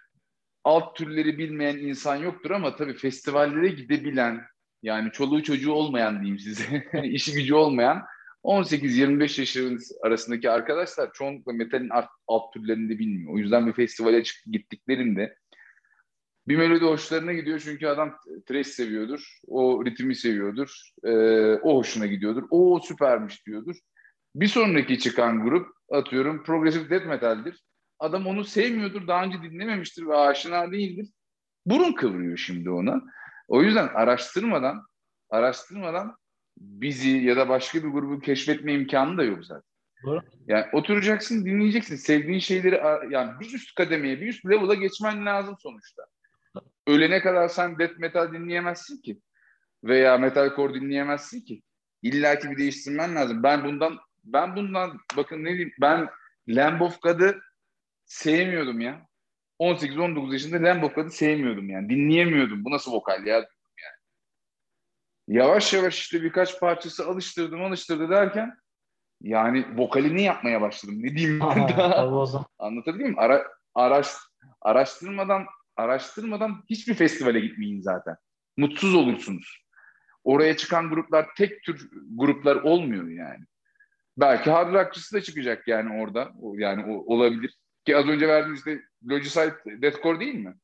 [0.65, 4.43] alt türleri bilmeyen insan yoktur ama tabii festivallere gidebilen
[4.83, 8.03] yani çoluğu çocuğu olmayan diyeyim size işi gücü olmayan
[8.45, 9.57] 18-25 yaş
[10.03, 13.35] arasındaki arkadaşlar çoğunlukla metalin alt, alt türlerini de bilmiyor.
[13.35, 15.37] O yüzden bir festivale çıkıp gittiklerinde
[16.49, 18.17] bir melodi hoşlarına gidiyor çünkü adam
[18.49, 19.39] trash seviyordur.
[19.47, 20.91] O ritmi seviyordur.
[21.05, 21.13] E,
[21.55, 22.43] o hoşuna gidiyordur.
[22.51, 23.77] O süpermiş diyordur.
[24.35, 27.63] Bir sonraki çıkan grup atıyorum progressive death metal'dir.
[27.99, 29.07] Adam onu sevmiyordur.
[29.07, 31.09] Daha önce dinlememiştir ve aşina değildir.
[31.67, 33.03] Burun kıvırıyor şimdi ona.
[33.49, 34.83] O yüzden araştırmadan
[35.31, 36.17] araştırmadan
[36.59, 39.71] bizi ya da başka bir grubu keşfetme imkanı da yok zaten.
[40.05, 40.21] Doğru.
[40.47, 41.97] Yani oturacaksın, dinleyeceksin.
[41.97, 42.81] Sevdiğin şeyleri
[43.13, 46.03] yani bir üst kademeye, bir üst level'a geçmen lazım sonuçta
[46.87, 49.21] ölene kadar sen death metal dinleyemezsin ki.
[49.85, 51.63] Veya metalcore dinleyemezsin ki.
[52.03, 53.43] İlla ki bir değiştirmen lazım.
[53.43, 56.09] Ben bundan ben bundan bakın ne diyeyim ben
[56.49, 57.41] Lamb of God'ı
[58.05, 59.07] sevmiyordum ya.
[59.61, 61.89] 18-19 yaşında Lamb of God'ı sevmiyordum yani.
[61.89, 62.65] Dinleyemiyordum.
[62.65, 63.47] Bu nasıl vokal ya yani.
[65.29, 68.59] Yavaş yavaş işte birkaç parçası alıştırdım alıştırdı derken
[69.23, 70.95] yani vokalini yapmaya başladım.
[70.99, 71.95] Ne diyeyim ben daha?
[72.59, 73.19] Anlatabiliyor muyum?
[73.19, 74.09] Ara, araş,
[74.61, 78.17] araştırmadan araştırmadan hiçbir festivale gitmeyin zaten.
[78.57, 79.67] Mutsuz olursunuz.
[80.25, 83.45] Oraya çıkan gruplar tek tür gruplar olmuyor yani.
[84.17, 86.33] Belki hard rockçısı da çıkacak yani orada.
[86.55, 87.55] Yani o, olabilir.
[87.87, 90.55] Ki az önce verdiğiniz işte Logicide Deathcore değil mi?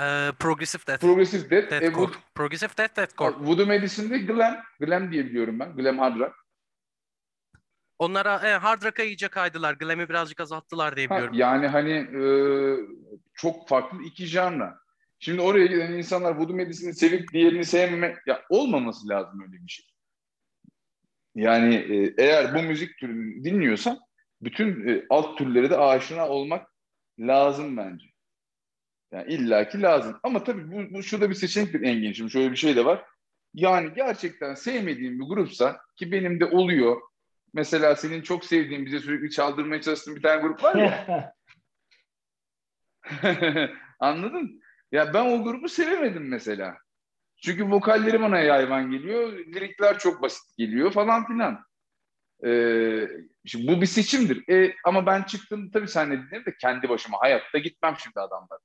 [0.00, 1.00] Ee, progressive Death.
[1.00, 1.70] Progressive Death.
[1.70, 1.86] Deathcore.
[1.86, 3.34] E, Wood, progressive Death, Deathcore.
[3.38, 4.56] Voodoo Medicine'de Glam.
[4.80, 5.76] Glam diye biliyorum ben.
[5.76, 6.46] Glam Hard Rock.
[8.02, 9.74] Onlara e, hard rock'a iyice kaydılar.
[9.74, 11.32] Glam'i birazcık azalttılar diye biliyorum.
[11.32, 12.24] Ha, yani hani e,
[13.34, 14.78] çok farklı iki janra.
[15.18, 19.86] Şimdi oraya giden insanlar Voodoo Medicine'i sevip diğerini sevmeme ya olmaması lazım öyle bir şey.
[21.34, 23.98] Yani e, eğer bu müzik türünü dinliyorsan
[24.40, 26.68] bütün e, alt türleri de aşina olmak
[27.18, 28.06] lazım bence.
[29.12, 30.20] Yani illaki lazım.
[30.22, 32.12] Ama tabii bu, bu şurada bir seçenektir Engin.
[32.12, 33.04] Şimdi şöyle bir şey de var.
[33.54, 37.00] Yani gerçekten sevmediğim bir grupsa ki benim de oluyor.
[37.54, 41.34] Mesela senin çok sevdiğin, bize sürekli çaldırmaya çalıştığın bir tane grup var ya.
[44.00, 44.62] Anladın?
[44.92, 46.78] Ya ben o grubu sevemedim mesela.
[47.36, 51.64] Çünkü vokalleri bana yayvan geliyor, lirikler çok basit geliyor falan filan.
[52.46, 53.08] Ee,
[53.46, 54.48] şimdi bu bir seçimdir.
[54.48, 58.58] E, ama ben çıktım tabii senle dinlerim de kendi başıma hayatta gitmem şimdi adamlar.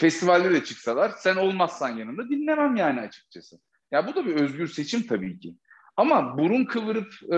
[0.00, 3.60] Festivalde de çıksalar sen olmazsan yanında dinlemem yani açıkçası.
[3.90, 5.54] Ya bu da bir özgür seçim tabii ki.
[5.96, 7.36] Ama burun kıvırıp e,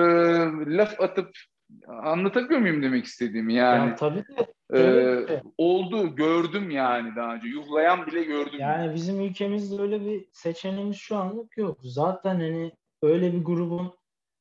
[0.76, 1.30] laf atıp
[1.88, 3.88] anlatabiliyor muyum demek istediğimi yani.
[3.88, 4.52] Ya tabii de.
[4.74, 8.58] Ee, oldu gördüm yani daha önce yuhlayan bile gördüm.
[8.60, 11.78] Yani bizim ülkemizde öyle bir seçeneğimiz şu anlık yok.
[11.82, 13.94] Zaten hani öyle bir grubun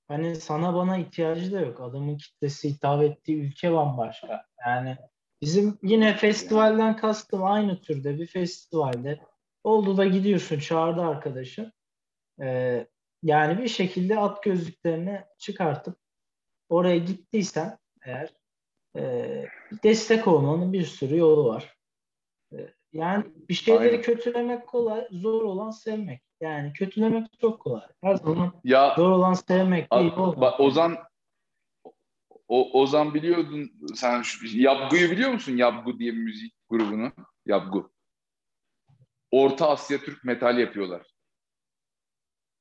[0.08, 1.82] hani sana bana ihtiyacı da yok.
[1.82, 4.46] Adamın kitlesi hitap ettiği ülke bambaşka.
[4.66, 4.98] Yani
[5.42, 9.20] bizim yine festivalden kastım aynı türde bir festivalde
[9.64, 11.74] oldu da gidiyorsun çağırdı arkadaşın.
[12.42, 12.88] Ee,
[13.24, 15.98] yani bir şekilde at gözlüklerini çıkartıp
[16.70, 18.34] oraya gittiysen eğer
[18.98, 19.46] e,
[19.84, 21.78] destek olmanın bir sürü yolu var.
[22.54, 22.58] E,
[22.94, 24.02] yani bir şeyleri Aynen.
[24.02, 26.22] kötülemek kolay, zor olan sevmek.
[26.42, 27.88] Yani kötülemek çok kolay.
[28.04, 30.12] Her zaman ya, zor olan sevmek değil.
[30.18, 30.98] Bak, Ozan
[32.48, 35.58] o, Ozan biliyordun sen şu, Yabgu'yu biliyor musun?
[35.58, 37.12] Yabgu diye bir müzik grubunu.
[37.46, 37.92] Yabgu.
[39.32, 41.11] Orta Asya Türk metal yapıyorlar.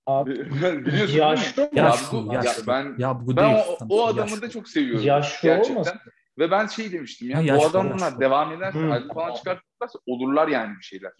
[0.07, 0.51] Abi,
[0.87, 1.79] Biliyorsun yaşlı değil mi?
[1.79, 2.73] Yaşlı, Yabgu, yaşlı.
[2.99, 4.43] Ya ben, o, o adamı yaşlı.
[4.43, 5.05] da çok seviyorum.
[5.07, 5.75] Yaşlı gerçekten.
[5.75, 6.01] olmasın?
[6.39, 8.21] Ve ben şey demiştim ya, ha, bu adamlar yaşlı.
[8.21, 8.93] devam ederse, hmm.
[8.93, 11.13] albüm falan çıkartırlarsa olurlar yani bir şeyler.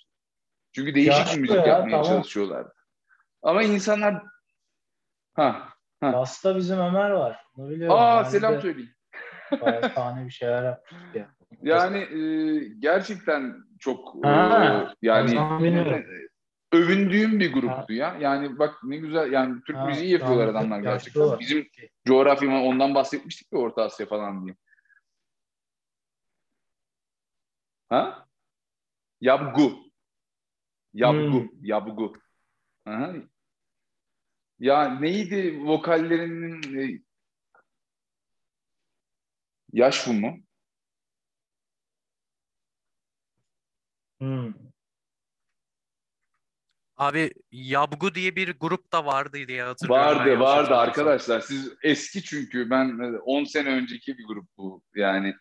[0.73, 2.07] Çünkü değişik yaşlı bir müzik ya, yapmaya tamam.
[2.07, 2.67] çalışıyorlar.
[3.43, 4.23] Ama insanlar
[5.35, 5.69] ha
[6.01, 6.13] ha.
[6.13, 7.45] Basta bizim Ömer var.
[7.57, 7.97] Onu biliyorum.
[7.97, 8.95] Aa yani selam söyleyeyim.
[9.61, 11.29] Bayağı sahne bir şeyler yapmış ya.
[11.63, 15.39] Yani e, gerçekten çok ha, e, yani
[16.73, 18.17] övündüğüm bir gruptu ya.
[18.21, 21.39] Yani bak ne güzel yani Türk ha, müziği yapıyorlar adamlar gerçekten.
[21.39, 21.69] Bizim
[22.07, 24.57] coğrafyama ondan bahsetmiştik ya Orta Asya falan diye.
[27.89, 28.27] Ha?
[29.21, 29.91] Yabgu.
[30.95, 31.41] Yabgu.
[31.41, 31.49] Hmm.
[31.63, 32.13] Yabgu.
[32.87, 33.15] Aha.
[34.59, 37.01] Ya neydi vokallerinin e,
[39.73, 40.39] yaş bu mu?
[44.21, 44.70] Hmm.
[47.01, 50.07] Abi Yabgu diye bir grup da vardı diye hatırlıyorum.
[50.07, 51.41] Vardı vardı arkadaşlar.
[51.41, 55.35] Siz eski çünkü ben 10 sene önceki bir grup bu yani.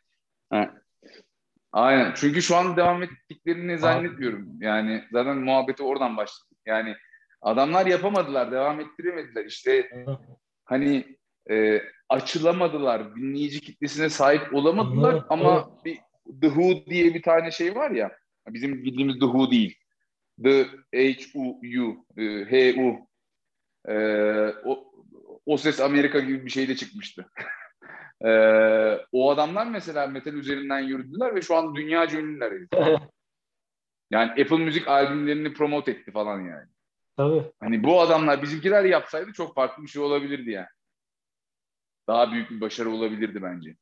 [0.50, 0.74] Ha.
[1.72, 2.14] Aynen.
[2.16, 4.62] Çünkü şu an devam ettiklerini zannetmiyorum.
[4.62, 6.56] Yani zaten muhabbeti oradan başladı.
[6.66, 6.96] Yani
[7.42, 9.46] adamlar yapamadılar, devam ettiremediler.
[9.46, 9.90] İşte
[10.66, 11.18] hani
[11.52, 15.98] e, açılamadılar, dinleyici kitlesine sahip olamadılar ama bir
[16.42, 18.12] The Who diye bir tane şey var ya.
[18.48, 19.76] Bizim bildiğimiz The Who değil.
[20.44, 22.06] The H-U-U,
[22.50, 23.10] H-U.
[23.88, 23.96] E,
[24.66, 24.92] o,
[25.46, 27.26] o ses Amerika gibi bir şeyle çıkmıştı.
[28.26, 28.32] e,
[29.12, 32.54] o adamlar mesela metal üzerinden yürüdüler ve şu an dünya ünlüler.
[34.12, 36.68] yani Apple Müzik albümlerini promote etti falan yani.
[37.18, 37.52] Tabii.
[37.60, 40.68] Hani bu adamlar bizimkiler yapsaydı çok farklı bir şey olabilirdi yani.
[42.08, 43.76] Daha büyük bir başarı olabilirdi bence.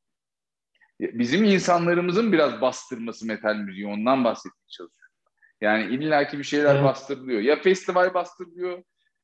[1.00, 5.07] Bizim insanlarımızın biraz bastırması metal müziği ondan bahsetmeye çalışıyorum.
[5.62, 6.84] Yani illaki bir şeyler evet.
[6.84, 7.42] bastırılıyor.
[7.42, 8.84] Ya festival bastırılıyor,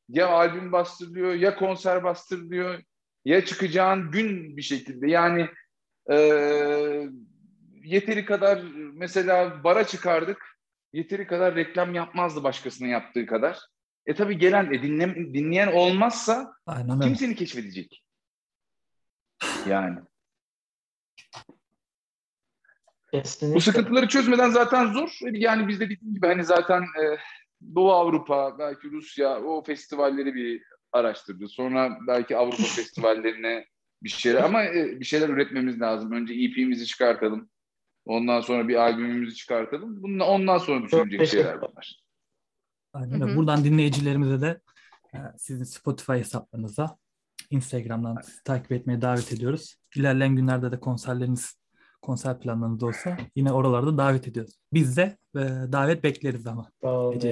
[0.09, 2.81] ya albüm bastırılıyor, ya konser bastırılıyor,
[3.25, 5.11] ya çıkacağın gün bir şekilde.
[5.11, 5.49] Yani
[6.11, 6.15] e,
[7.83, 8.63] yeteri kadar
[8.93, 10.57] mesela bara çıkardık,
[10.93, 13.59] yeteri kadar reklam yapmazdı başkasının yaptığı kadar.
[14.05, 18.03] E tabii gelen, e, dinle, dinleyen olmazsa Aynen kim seni keşfedecek?
[19.67, 19.99] Yani.
[23.13, 23.55] Kesinlikle.
[23.55, 25.19] Bu sıkıntıları çözmeden zaten zor.
[25.31, 27.03] Yani biz de dediğim gibi hani zaten e,
[27.75, 31.47] Doğu Avrupa, belki Rusya o festivalleri bir araştırdı.
[31.47, 33.65] Sonra belki Avrupa festivallerine
[34.03, 36.11] bir şeyler ama e, bir şeyler üretmemiz lazım.
[36.11, 37.49] Önce EP'mizi çıkartalım.
[38.05, 40.03] Ondan sonra bir albümümüzü çıkartalım.
[40.03, 42.03] Bundan, ondan sonra düşünecek şeyler bunlar.
[42.93, 43.35] Aynen öyle.
[43.35, 44.61] Buradan dinleyicilerimize de
[45.13, 46.97] e, sizin Spotify hesaplarınıza
[47.49, 49.75] Instagram'dan takip etmeye davet ediyoruz.
[49.95, 51.62] İlerleyen günlerde de konserleriniz,
[52.03, 54.53] konser planlarınız olsa yine oralarda davet ediyoruz.
[54.73, 55.39] Biz de e,
[55.71, 56.71] davet bekleriz ama.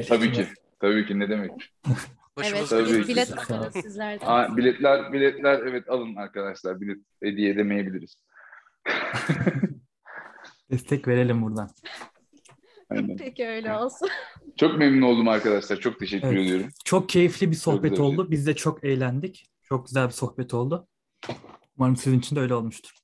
[0.08, 0.48] Tabii ki.
[0.80, 1.52] Tabii ki ne demek.
[2.44, 3.08] evet, tabii.
[3.08, 4.26] bilet atarız sizlerden.
[4.28, 6.82] Aa, biletler, biletler evet alın arkadaşlar.
[6.82, 8.16] Bilet hediye edemeyebiliriz.
[10.72, 11.70] Destek verelim buradan.
[12.90, 13.18] Aynen.
[13.18, 14.10] Peki öyle olsun.
[14.56, 15.78] Çok memnun oldum arkadaşlar.
[15.78, 16.46] Çok teşekkür evet.
[16.46, 16.70] ediyorum.
[16.86, 18.24] Çok keyifli bir sohbet oldu.
[18.24, 18.32] Şey.
[18.32, 19.46] Biz de çok eğlendik.
[19.64, 20.88] Çok güzel bir sohbet oldu.
[21.78, 23.01] Umarım sizin için de öyle olmuştur.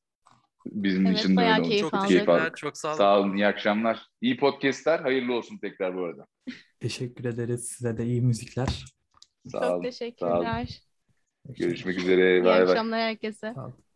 [0.71, 1.77] Bizim evet, için de öyle oldu.
[1.79, 2.57] Çok keyif aldık.
[2.57, 2.97] Çok sağ olun.
[2.97, 3.35] Sağ olun.
[3.35, 4.07] İyi akşamlar.
[4.21, 4.99] İyi podcastler.
[4.99, 6.27] Hayırlı olsun tekrar bu arada.
[6.79, 7.67] Teşekkür ederiz.
[7.67, 8.85] Size de iyi müzikler.
[9.47, 9.81] Sağ çok olun.
[9.81, 10.31] teşekkürler.
[10.31, 10.67] Sağ olun.
[11.57, 12.37] Görüşmek üzere.
[12.37, 13.53] İyi bay akşamlar herkese.
[13.55, 13.86] Sağ olun.